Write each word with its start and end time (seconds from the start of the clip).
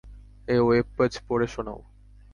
এই 0.47 0.59
web 0.59 0.87
page 0.97 1.13
পড়ে 1.27 1.47
শোনাও। 1.47 1.79